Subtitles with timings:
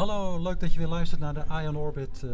[0.00, 2.30] Hallo, leuk dat je weer luistert naar de Ion Orbit uh,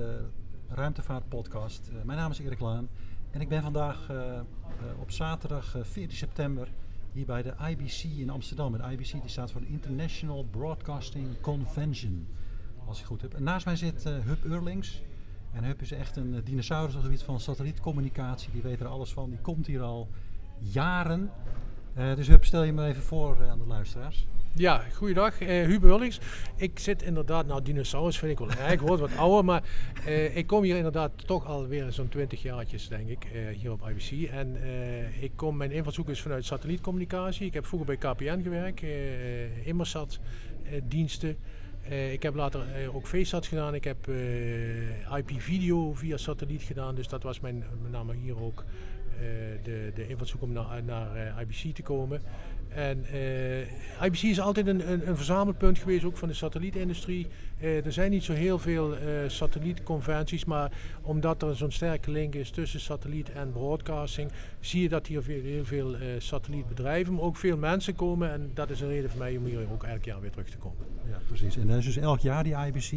[0.68, 1.90] ruimtevaart podcast.
[1.92, 2.88] Uh, mijn naam is Erik Laan
[3.30, 4.40] en ik ben vandaag uh,
[5.00, 6.68] op zaterdag 14 september
[7.12, 8.74] hier bij de IBC in Amsterdam.
[8.74, 12.26] En de IBC die staat voor International Broadcasting Convention,
[12.84, 13.34] als ik goed heb.
[13.34, 15.02] En naast mij zit Hub Eurlings.
[15.52, 18.52] En Hub is echt een dinosaurus op het gebied van satellietcommunicatie.
[18.52, 19.30] Die weet er alles van.
[19.30, 20.08] Die komt hier al
[20.58, 21.30] jaren.
[21.96, 24.26] Dus Hub, stel je me even voor aan de luisteraars.
[24.52, 25.40] Ja, goeiedag.
[25.40, 26.20] Uh, Hubert Hullings.
[26.56, 29.62] Ik zit inderdaad, nou dinosaurus vind ik wel erg, word wat ouder, maar
[30.34, 33.26] ik kom hier inderdaad toch alweer zo'n 20 jaartjes denk ik,
[33.58, 34.30] hier op IBC.
[34.30, 34.56] En
[35.20, 37.46] ik kom, mijn invalshoek is vanuit satellietcommunicatie.
[37.46, 38.82] Ik heb vroeger bij KPN gewerkt,
[39.64, 40.18] Immersat
[40.84, 41.36] diensten.
[42.12, 42.62] Ik heb later
[42.94, 43.74] ook VSAT gedaan.
[43.74, 44.08] Ik heb
[45.16, 46.94] IP-video via satelliet gedaan.
[46.94, 48.64] Dus dat was mijn, met name hier ook
[49.62, 52.22] de, de invalshoek om naar, naar IBC te komen.
[52.68, 57.26] En uh, IBC is altijd een, een, een, verzamelpunt geweest, ook van de satellietindustrie.
[57.60, 62.34] Uh, er zijn niet zo heel veel uh, satellietconventies, maar omdat er zo'n sterke link
[62.34, 67.56] is tussen satelliet en broadcasting, zie je dat hier heel veel satellietbedrijven, maar ook veel
[67.56, 68.32] mensen komen.
[68.32, 70.56] En dat is een reden voor mij om hier ook elk jaar weer terug te
[70.56, 70.86] komen.
[71.08, 71.56] Ja, precies.
[71.56, 72.92] En dat is dus elk jaar die IBC.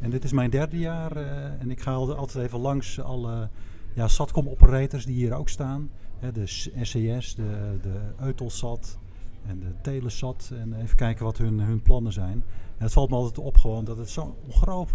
[0.00, 1.16] En dit is mijn derde jaar.
[1.60, 3.48] en ik ga altijd even langs alle
[3.94, 5.90] ja, Satcom-operators die hier ook staan.
[6.32, 8.98] de SCS, de, de Eutelsat,
[9.46, 10.50] en de Telesat.
[10.54, 12.44] En even kijken wat hun, hun plannen zijn.
[12.78, 14.34] En het valt me altijd op gewoon dat het zo'n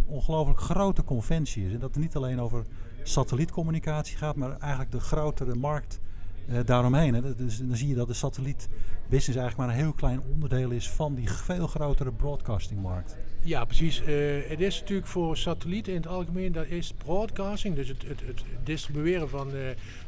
[0.08, 1.74] ongelooflijk grote conventie is.
[1.74, 2.66] En dat het niet alleen over
[3.04, 6.00] satellietcommunicatie gaat, maar eigenlijk de grotere markt
[6.50, 7.14] uh, daaromheen.
[7.14, 7.36] Hè.
[7.36, 11.16] Dus, dan zie je dat de satellietbusiness eigenlijk maar een heel klein onderdeel is van
[11.16, 13.18] die veel grotere broadcastingmarkt.
[13.42, 14.02] Ja, precies.
[14.02, 14.08] Uh,
[14.48, 18.44] het is natuurlijk voor satellieten in het algemeen, dat is broadcasting, dus het, het, het
[18.64, 19.62] distribueren van uh,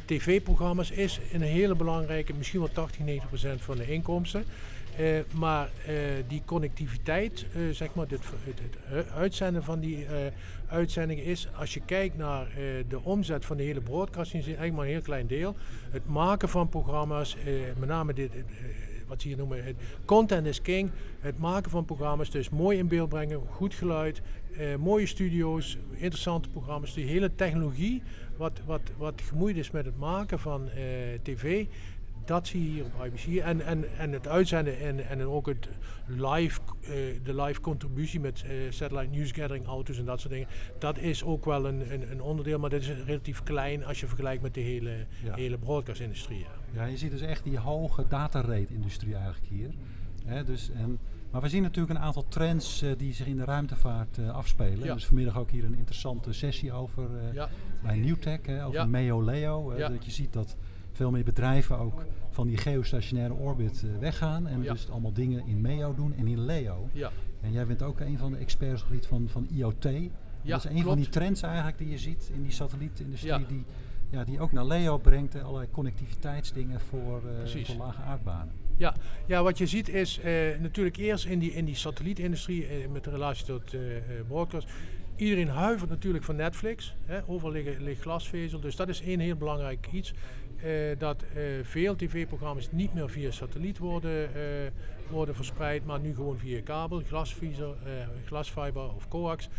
[0.05, 4.43] tv-programma's, is een hele belangrijke, misschien wel 80, 90 procent van de inkomsten.
[4.99, 5.69] Uh, maar
[6.27, 8.21] die connectiviteit, zeg maar, het,
[8.89, 10.05] het, uitzenden van die
[10.67, 12.47] uitzendingen is, als je kijkt naar
[12.87, 15.55] de omzet van de hele broadcasting, is eigenlijk maar een heel klein deel.
[15.89, 17.37] Het maken van programma's,
[17.79, 18.31] met name dit
[19.09, 20.91] wat ze hier noemen, het content is king.
[21.19, 24.21] Het maken van programma's, dus mooi in beeld brengen, goed geluid,
[24.57, 26.93] eh, mooie studio's, interessante programma's.
[26.93, 28.01] Die hele technologie,
[28.37, 30.83] wat, wat, wat gemoeid is met het maken van eh,
[31.21, 31.65] tv,
[32.29, 33.41] dat zie je hier op IBC.
[33.41, 35.69] En, en, en het uitzenden en, en ook het
[36.05, 36.89] live, uh,
[37.23, 40.47] de live contributie met uh, satellite news gathering auto's en dat soort dingen.
[40.79, 44.07] Dat is ook wel een, een, een, onderdeel, maar dat is relatief klein als je
[44.07, 45.35] vergelijkt met de hele, ja.
[45.35, 46.39] hele broadcast-industrie.
[46.39, 46.81] Ja.
[46.81, 46.85] ja.
[46.85, 49.73] je ziet dus echt die hoge datarate-industrie eigenlijk hier.
[50.45, 50.99] Dus, en,
[51.31, 54.85] maar we zien natuurlijk een aantal trends uh, die zich in de ruimtevaart uh, afspelen.
[54.85, 54.93] Ja.
[54.93, 57.49] Dus vanmiddag ook hier een interessante sessie over uh, ja.
[57.83, 59.77] bij Newtech, over Meo Leo.
[59.77, 60.55] Dat je ziet dat
[60.99, 64.47] veel meer bedrijven ook van die geostationaire orbit uh, weggaan.
[64.47, 66.89] En dus allemaal dingen in MEO doen en in LEO.
[66.93, 67.11] Ja.
[67.41, 69.83] En jij bent ook een van de experts op het gebied van, van IoT.
[69.83, 69.89] Ja,
[70.41, 70.87] dat is een klopt.
[70.87, 73.45] van die trends eigenlijk die je ziet in die satellietindustrie.
[73.45, 73.63] Die,
[74.09, 75.35] ja, die ook naar LEO brengt.
[75.35, 78.53] Uh, allerlei connectiviteitsdingen voor, uh, voor lage aardbanen.
[78.77, 78.95] Ja,
[79.25, 80.19] ja, wat je ziet is
[80.61, 83.75] natuurlijk eerst in die, in die satellietindustrie met de relatie tot
[84.27, 84.67] broadcast
[85.19, 86.95] iedereen huivert natuurlijk van Netflix.
[87.05, 87.19] Hè.
[87.27, 88.59] Overal ligt glasvezel.
[88.59, 90.13] Dus dat is één heel belangrijk iets.
[90.65, 94.41] Uh, dat uh, veel tv-programma's niet meer via satelliet worden, uh,
[95.09, 97.75] worden verspreid, maar nu gewoon via kabel, glasfiber,
[98.25, 99.49] glasfiber of coax.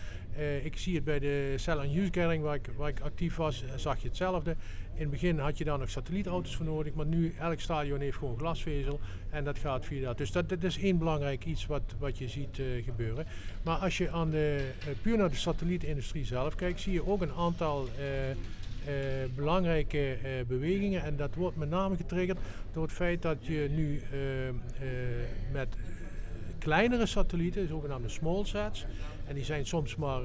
[0.62, 3.64] ik zie het bij de Cell and Use Gathering waar ik, waar ik actief was,
[3.76, 4.56] zag je hetzelfde.
[5.00, 8.16] In het begin had je daar nog satellietauto's voor nodig, maar nu elk stadion heeft
[8.16, 9.00] gewoon glasvezel
[9.30, 10.18] en dat gaat via dat.
[10.18, 13.26] Dus dat, is één belangrijk iets wat, wat je ziet gebeuren.
[13.62, 14.70] Maar als je aan de,
[15.02, 18.94] puur naar de satellietindustrie zelf kijkt, zie je ook een aantal uh,
[19.34, 20.16] belangrijke
[20.48, 21.02] bewegingen.
[21.02, 22.38] En dat wordt met name getriggerd
[22.72, 24.02] door het feit dat je nu
[25.52, 25.68] met
[26.58, 28.86] kleinere satellieten, zogenaamde small sats,
[29.30, 30.22] en die zijn soms maar,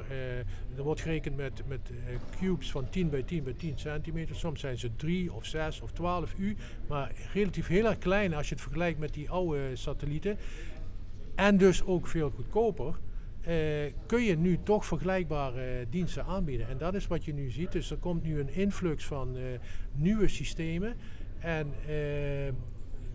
[0.75, 1.91] er wordt gerekend met, met
[2.39, 4.35] cubes van 10 bij 10 bij 10 centimeter.
[4.35, 6.55] Soms zijn ze 3 of 6 of 12 U,
[6.87, 10.37] maar relatief heel erg klein als je het vergelijkt met die oude satellieten.
[11.35, 12.95] En dus ook veel goedkoper.
[13.47, 13.53] Uh,
[14.05, 16.67] kun je nu toch vergelijkbare diensten aanbieden.
[16.67, 17.71] En dat is wat je nu ziet.
[17.71, 19.37] Dus er komt nu een influx van
[19.91, 20.95] nieuwe systemen.
[21.39, 21.73] En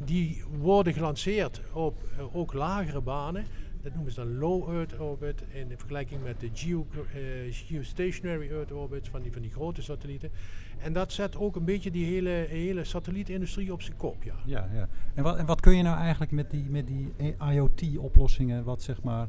[0.05, 1.99] die worden gelanceerd op
[2.33, 3.45] ook lagere banen.
[3.83, 6.87] Dat noemen ze dan low Earth orbit in vergelijking met de geo,
[7.51, 10.31] geostationary Earth orbit van die, van die grote satellieten.
[10.79, 14.23] En dat zet ook een beetje die hele, hele satellietindustrie op zijn kop.
[14.23, 14.35] Ja.
[14.47, 14.89] Ja, ja.
[15.15, 19.03] En, wat, en wat kun je nou eigenlijk met die, met die IoT-oplossingen, wat zeg
[19.03, 19.29] maar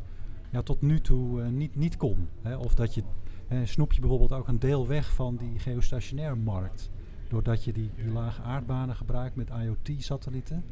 [0.51, 2.27] ja, tot nu toe uh, niet, niet kon.
[2.42, 2.56] Hè?
[2.56, 3.04] Of dat je,
[3.50, 6.89] uh, snoep je bijvoorbeeld ook een deel weg van die geostationaire markt.
[7.27, 10.63] Doordat je die, die lage aardbanen gebruikt met IoT-satellieten.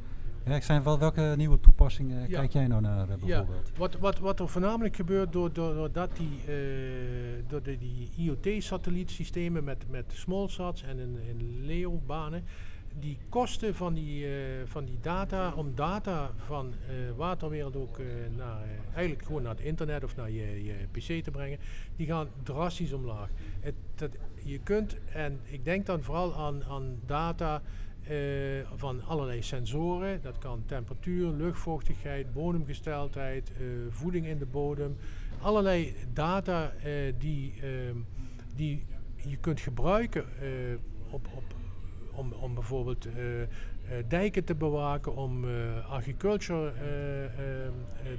[0.45, 3.68] Ja, zijn wel, welke nieuwe toepassingen kijk jij nou naar bijvoorbeeld?
[3.68, 3.77] Ja.
[3.77, 6.39] Wat, wat, wat er voornamelijk gebeurt doordat die,
[7.47, 12.44] door de, die IoT-satellietsystemen met, met smallsats en in, in LEO-banen,
[13.00, 14.31] die kosten van die, uh,
[14.65, 18.00] van die data, om data van uh, waterwereld ook
[18.38, 18.62] naar,
[18.94, 21.59] eigenlijk gewoon naar het internet of naar je, je pc te brengen,
[21.95, 23.30] die gaan drastisch omlaag.
[23.59, 24.12] Het, dat,
[24.44, 27.62] je kunt, en ik denk dan vooral aan, aan data
[28.76, 33.52] van allerlei sensoren, dat kan temperatuur, luchtvochtigheid, bodemgesteldheid,
[33.90, 34.96] voeding in de bodem,
[35.42, 36.74] allerlei data
[37.18, 37.98] die, ehm,
[38.56, 38.86] die
[39.16, 40.26] je kunt gebruiken
[41.10, 41.44] op, op
[42.12, 43.08] om, om bijvoorbeeld
[44.08, 46.72] dijken te bewaken, om uh, agriculture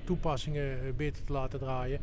[0.05, 2.01] toepassingen beter te laten draaien.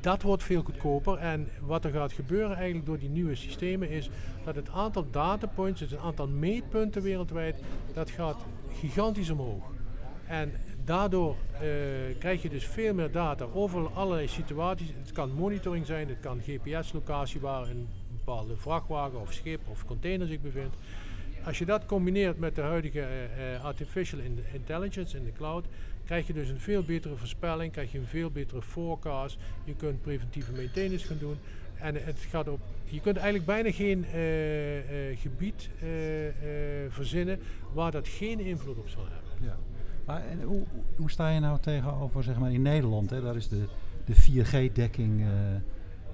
[0.00, 4.10] Dat wordt veel goedkoper en wat er gaat gebeuren eigenlijk door die nieuwe systemen is
[4.44, 7.62] dat het aantal datapoints, dus het aantal meetpunten wereldwijd,
[7.94, 9.64] dat gaat gigantisch omhoog.
[10.26, 10.52] En
[10.84, 11.36] daardoor
[12.18, 14.88] krijg je dus veel meer data over allerlei situaties.
[14.98, 20.26] Het kan monitoring zijn, het kan GPS-locatie waar een bepaalde vrachtwagen of schip of container
[20.26, 20.76] zich bevindt.
[21.44, 24.20] Als je dat combineert met de huidige uh, artificial
[24.52, 25.64] intelligence in de cloud,
[26.08, 29.38] krijg je dus een veel betere voorspelling, krijg je een veel betere forecast.
[29.64, 31.36] Je kunt preventieve maintenance gaan doen.
[31.74, 35.70] En het gaat op, je kunt eigenlijk bijna geen uh, uh, gebied
[36.88, 37.38] verzinnen
[37.72, 39.48] waar dat geen invloed op zal hebben.
[39.48, 39.56] Ja.
[40.06, 40.62] Maar en hoe,
[40.96, 43.64] hoe sta je nou tegenover, zeg maar in Nederland, hè, daar is de,
[44.04, 45.24] de 4G-dekking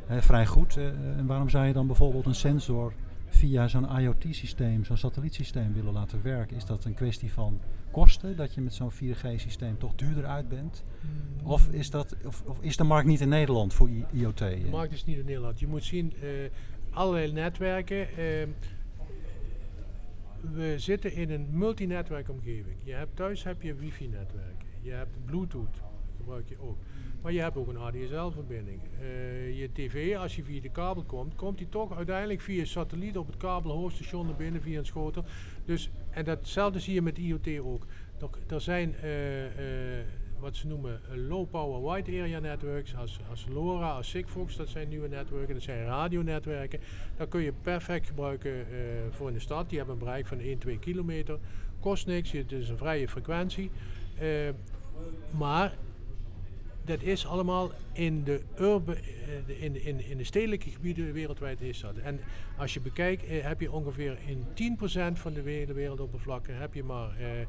[0.09, 0.77] vrij goed.
[1.17, 2.93] en waarom zou je dan bijvoorbeeld een sensor
[3.35, 7.61] via zo'n IoT-systeem, zo'n satellietsysteem willen laten werken, is dat een kwestie van
[7.91, 10.85] kosten, dat je met zo'n 4G-systeem toch duurder uit bent?
[11.01, 11.47] Hmm.
[11.51, 14.39] Of, is dat, of, of, is de markt niet in Nederland voor IoT?
[14.39, 15.61] De markt is niet in Nederland.
[15.61, 16.31] Je moet zien, uh,
[16.91, 18.09] allerlei netwerken.
[18.19, 18.47] Uh,
[20.53, 22.77] we zitten in een multinetwerkomgeving.
[22.83, 24.69] Je hebt, thuis heb je wifi-netwerken.
[24.83, 25.83] Je hebt Bluetooth,
[26.25, 26.77] gebruik je ook.
[27.25, 28.81] Maar je hebt ook een ADSL-verbinding.
[29.01, 33.19] Uh, je tv, als je via de kabel komt, komt die toch uiteindelijk via satelliet
[33.19, 35.25] op het kabelhoofdstation naar binnen via een schotel.
[35.65, 37.87] Dus, en datzelfde zie je met IoT ook.
[38.21, 40.05] Er, er zijn uh, uh,
[40.39, 44.89] wat ze noemen low power wide area networks, als, als LoRa, als Sigfox, dat zijn
[44.89, 46.81] nieuwe netwerken, dat zijn radionetwerken.
[47.17, 48.67] Dat kun je perfect gebruiken
[49.11, 49.69] voor in de stad.
[49.69, 51.39] Die hebben een bereik van 1, 2 kilometer.
[51.81, 53.71] Kost niks, het is een vrije frequentie.
[55.37, 55.77] maar
[56.85, 61.81] dat is allemaal in de, urban, eh, in, in, in de stedelijke gebieden wereldwijd is
[61.81, 61.97] dat.
[61.97, 62.21] En
[62.57, 65.43] als je bekijkt, eh, heb je ongeveer in 10% van de
[65.73, 67.47] wereldoppervlakte heb je maar eh, eh,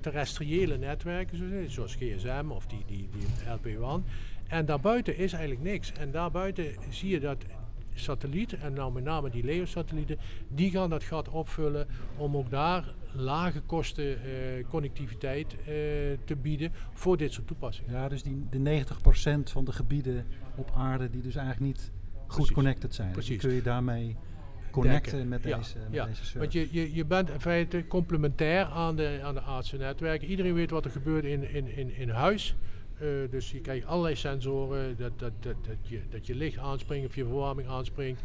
[0.00, 4.04] terrestriële netwerken, zoals GSM of die, die, die LP1.
[4.48, 5.92] En daarbuiten is eigenlijk niks.
[5.92, 7.44] En daarbuiten zie je dat
[7.98, 10.18] satellieten, en nou met name die LEO-satellieten,
[10.48, 11.86] die gaan dat gat opvullen
[12.16, 15.66] om ook daar lage kosten uh, connectiviteit uh,
[16.24, 17.92] te bieden voor dit soort toepassingen.
[17.92, 21.90] Ja, dus die, de 90% van de gebieden op aarde die dus eigenlijk niet
[22.26, 23.10] goed connected zijn.
[23.10, 23.28] Precies.
[23.28, 24.16] Die kun je daarmee
[24.70, 26.04] connecten met, deze, met ja.
[26.04, 26.38] deze service.
[26.38, 30.28] Want je, je, je bent in feite complementair aan de, aan de aardse netwerken.
[30.28, 32.56] Iedereen weet wat er gebeurt in, in, in, in huis.
[33.02, 37.08] Uh, dus je krijgt allerlei sensoren, dat, dat, dat, dat, je, dat je licht aanspringt
[37.08, 38.20] of je verwarming aanspringt.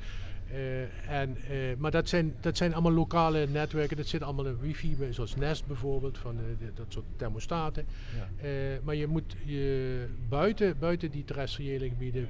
[0.54, 3.98] Uh, en, uh, maar dat zijn, dat zijn allemaal lokale netwerken.
[3.98, 7.86] Dat zit allemaal in wifi, zoals Nest bijvoorbeeld, van de, de, dat soort thermostaten.
[8.18, 8.80] Ja.
[8.84, 12.28] Maar je moet je buiten, buiten die terrestriële gebieden,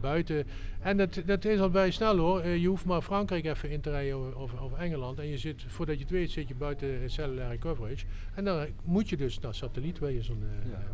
[0.00, 0.46] buiten...
[0.80, 2.46] En dat, dat is al bij snel hoor.
[2.46, 5.18] je hoeft maar Frankrijk even in te rijden over, over, Engeland.
[5.18, 8.04] En je zit, voordat je het weet, zit je buiten cellulaire coverage.
[8.34, 10.42] En dan moet je dus naar satelliet, wil je zo'n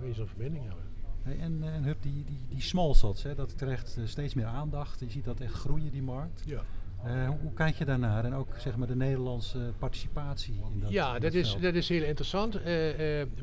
[0.06, 0.12] ja.
[0.12, 0.95] zo verbinding hebben.
[1.26, 5.00] En, en Hup, die, die, die smallsats, hè, dat krijgt uh, steeds meer aandacht.
[5.00, 6.42] Je ziet dat echt groeien, die markt.
[6.47, 6.62] Ja.
[7.06, 8.25] Uh, hoe, hoe, kijk je daarnaar?
[8.25, 12.02] En ook zeg maar, de Nederlandse participatie in dat Ja, dat, is, dat is heel
[12.02, 12.56] interessant.
[12.56, 12.62] Uh,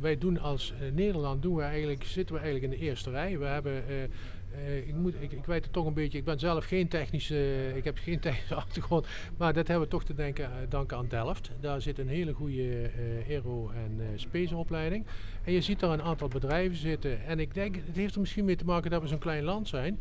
[0.02, 3.40] wij doen als Nederland doen we eigenlijk, zitten we eigenlijk in de eerste rij.
[3.40, 3.84] We hebben
[4.86, 7.83] ik, moet, ik, ik, weet het toch een beetje, ik ben zelf geen technische, ik
[7.83, 9.07] heb geen technische achtergrond,
[9.38, 11.51] maar dat hebben we toch te denken, uh, danken aan Delft.
[11.60, 15.05] Daar zit een hele goede uh, aero- en space opleiding.
[15.43, 17.25] En je ziet daar een aantal bedrijven zitten.
[17.25, 19.67] En ik denk, het heeft er misschien mee te maken dat we zo'n klein land
[19.67, 20.00] zijn,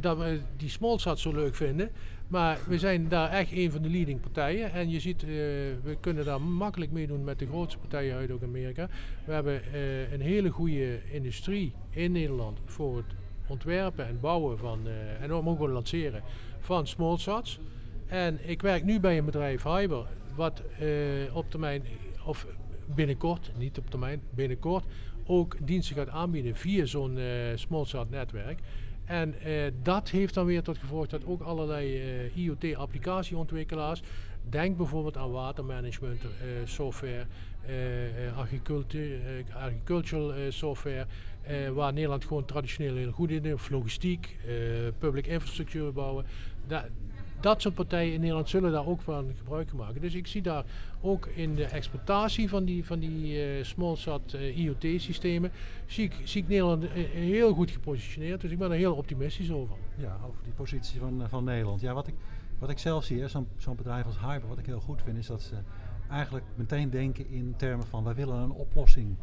[0.00, 1.90] dat we die smallsat zo leuk vinden.
[2.28, 4.72] Maar we zijn daar echt een van de leading partijen.
[4.72, 8.88] En je ziet, we kunnen daar makkelijk meedoen met de grootste partijen uit ook Amerika.
[9.24, 9.60] We hebben
[10.12, 13.14] een hele goede industrie in Nederland voor het
[13.50, 16.22] ontwerpen en bouwen van, uh, en ook lanceren
[16.60, 17.58] van smallsats.
[18.06, 21.82] En ik werk nu bij een bedrijf Hyber, wat uh, op termijn,
[22.26, 22.46] of
[22.86, 24.84] binnenkort, niet op termijn, binnenkort,
[25.26, 28.58] ook diensten gaat aanbieden via zo'n uh, smallsat netwerk.
[29.04, 29.34] En
[29.82, 32.00] dat heeft dan weer tot gevolg dat ook allerlei
[32.34, 34.02] IoT-applicatieontwikkelaars
[34.48, 36.22] Denk bijvoorbeeld aan watermanagement
[36.64, 37.26] software.
[39.54, 41.06] Agricultural software.
[41.74, 43.52] waar Nederland gewoon traditioneel heel goed in is.
[43.52, 44.36] Of logistiek,
[44.98, 46.24] public infrastructuur bouwen.
[46.66, 46.84] Da
[47.40, 50.00] dat soort partijen in Nederland zullen daar ook van gebruik maken.
[50.00, 50.64] Dus ik zie daar
[51.00, 55.50] ook in de exploitatie van die, van die smallsat IoT-systemen,
[55.86, 58.40] zie ik, zie ik Nederland heel goed gepositioneerd.
[58.40, 59.76] Dus ik ben er heel optimistisch over.
[59.96, 61.80] Ja, over die positie van, van Nederland.
[61.80, 62.14] Ja, wat ik,
[62.58, 65.26] wat ik zelf zie, zo'n zo'n bedrijf als Hyper, wat ik heel goed vind, is
[65.26, 65.54] dat ze
[66.10, 69.16] eigenlijk meteen denken in termen van wij willen een oplossing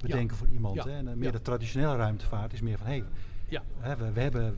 [0.00, 0.74] bedenken voor iemand.
[0.74, 0.88] Ja.
[0.88, 0.96] Hè?
[0.96, 3.04] En meer de traditionele ruimtevaart is meer van hé, hey,
[3.48, 3.62] ja.
[3.96, 4.56] we, we hebben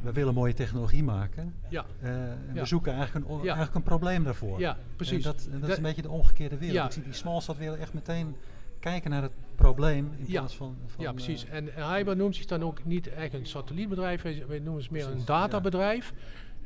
[0.00, 1.54] we willen mooie technologie maken.
[1.68, 1.84] Ja.
[2.02, 2.10] Uh,
[2.52, 4.60] We zoeken eigenlijk een, eigenlijk een probleem daarvoor.
[4.60, 5.24] Ja, precies.
[5.24, 6.86] En dat, en dat is een beetje de omgekeerde wereld.
[6.86, 8.36] Ik zie die smallstad willen echt meteen
[8.80, 11.04] kijken naar het probleem in plaats van, van...
[11.04, 11.44] ja, precies.
[11.44, 14.22] Uh, en Hyber noemt zich dan ook niet echt een satellietbedrijf.
[14.22, 16.12] Wij, wij noemen het meer een databedrijf.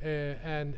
[0.03, 0.75] Uh, en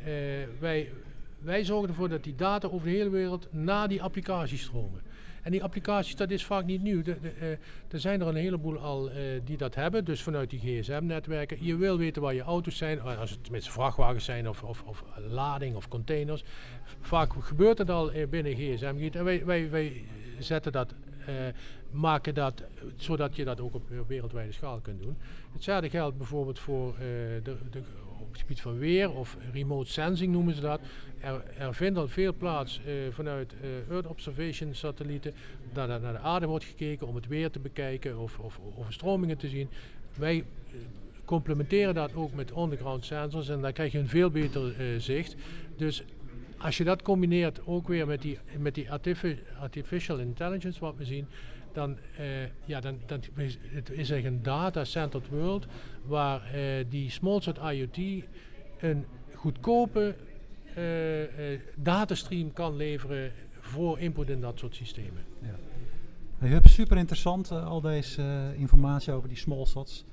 [0.59, 0.91] wij,
[1.39, 5.01] wij zorgen ervoor dat die data over de hele wereld naar die applicaties stromen.
[5.45, 7.01] En die applicaties, dat is vaak niet nieuw.
[7.05, 7.49] Uh,
[7.87, 11.57] er zijn er een heleboel al uh, die dat hebben, dus vanuit die gsm-netwerken.
[11.65, 15.03] Je wil weten waar je auto's zijn, als het tenminste vrachtwagens zijn of, of, of
[15.29, 16.43] lading of containers.
[17.01, 20.03] Vaak gebeurt het al binnen gsm-gebied en wij, wij, wij
[20.39, 20.93] zetten dat
[21.91, 22.63] maken dat,
[22.95, 25.17] zodat je dat ook op wereldwijde schaal kunt doen.
[25.53, 26.95] Hetzelfde geldt bijvoorbeeld voor
[27.43, 27.81] de, de,
[28.35, 30.79] het gebied van weer of remote sensing noemen ze dat.
[31.19, 35.33] Er, er vindt al veel plaats uh, vanuit uh, Earth Observation satellieten
[35.73, 39.37] dat er naar de aarde wordt gekeken om het weer te bekijken of, of overstromingen
[39.37, 39.69] te zien.
[40.15, 40.43] Wij
[41.25, 45.35] complementeren dat ook met underground sensors en dan krijg je een veel beter zicht.
[45.77, 46.03] Dus
[46.57, 51.05] als je dat combineert ook weer met die, met die artific artificial intelligence wat we
[51.05, 51.27] zien,
[51.75, 52.25] dan, uh,
[52.65, 53.19] ja, dan, dan
[53.59, 55.65] het is echt een data-centered world
[56.05, 58.25] waar uh, die smallsat IoT
[58.79, 60.15] een goedkope
[60.77, 65.23] uh, datastream kan leveren voor input in dat soort systemen.
[65.41, 65.55] Ja.
[66.47, 70.05] Je hebt super interessant al deze informatie over die smallsats.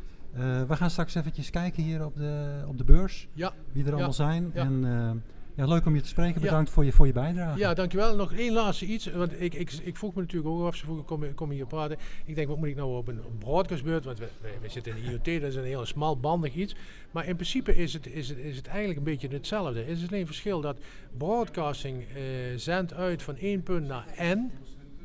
[0.68, 3.28] we gaan straks eventjes kijken hier op de, op de beurs.
[3.32, 3.52] Ja.
[3.72, 4.14] Wie er allemaal ja.
[4.14, 4.50] zijn.
[4.54, 4.64] Ja.
[4.64, 5.22] En
[5.54, 6.40] ja, leuk om je te spreken.
[6.40, 7.58] Bedankt voor, je, voor je bijdrage.
[7.58, 8.16] Ja, dankjewel.
[8.16, 9.06] Nog één laatste iets.
[9.06, 11.96] Want ik, ik, ik vroeg me natuurlijk ook af, ze vroegen, kom, kom hier praten.
[12.24, 14.04] Ik denk, wat moet ik nou op een, broadcastbeurt?
[14.04, 14.28] Want we,
[14.60, 16.76] we, zitten in de IoT, dat is een heel smalbandig iets.
[17.10, 19.78] Maar in principe is het, is het, is het eigenlijk een beetje hetzelfde.
[19.78, 20.78] Het is alleen verschil dat
[21.18, 22.16] broadcasting uh,
[22.56, 24.50] zendt uit van één punt naar N.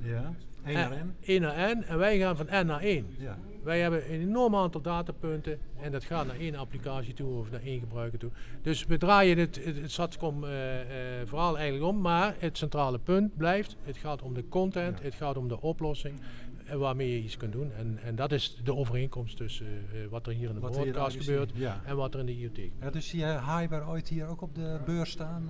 [0.02, 0.34] Ja,
[0.66, 1.16] 1 naar N.
[1.22, 1.84] 1 naar N.
[1.84, 3.06] En wij gaan van N naar 1.
[3.18, 3.38] Ja.
[3.68, 7.62] Wij hebben een enorm aantal datapunten en dat gaat naar één applicatie toe of naar
[7.62, 8.30] één gebruiker toe.
[8.62, 10.86] Dus we draaien het, het, het SATCOM uh, uh,
[11.26, 15.04] verhaal eigenlijk om, maar het centrale punt blijft, het gaat om de content, ja.
[15.04, 16.20] het gaat om de oplossing
[16.66, 17.72] en waarmee je iets kunt doen.
[17.74, 21.18] En, en dat is de overeenkomst tussen uh, wat er hier in de wat broadcast
[21.18, 21.82] gebeurt ja.
[21.86, 22.72] en wat er in de IoT gebeurt.
[22.82, 25.46] Ja, dus zie je Hyber ooit hier ook op de beurs staan?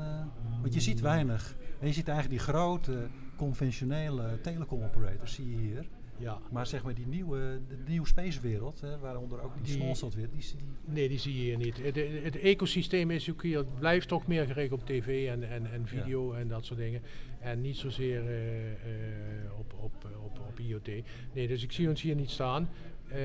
[0.62, 1.56] want je ziet weinig.
[1.80, 5.88] En je ziet eigenlijk die grote conventionele telecom operators zie je hier.
[6.17, 6.39] Ja.
[6.51, 10.29] Maar zeg maar die nieuwe, de nieuwe spacewereld, hè, waaronder ook die, die smallsat weer,
[10.29, 11.77] die, die, Nee, die zie je hier niet.
[11.77, 15.88] Het, het, ecosysteem is ook hier, blijft toch meer gericht op tv en, en, en
[15.88, 16.39] video ja.
[16.39, 17.01] en dat soort dingen.
[17.39, 20.89] En niet zozeer uh, uh, op, op, op, op IoT.
[21.34, 22.70] Nee, dus ik zie ons hier niet staan.
[23.08, 23.15] Uh,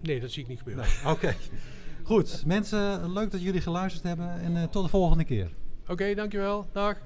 [0.00, 0.84] nee, dat zie ik niet gebeuren.
[0.84, 1.12] Nee.
[1.12, 1.26] Oké.
[1.26, 1.36] Okay.
[2.02, 5.50] Goed, mensen, leuk dat jullie geluisterd hebben en tot de volgende keer.
[5.82, 6.66] Oké, okay, dankjewel.
[6.72, 6.96] Dag.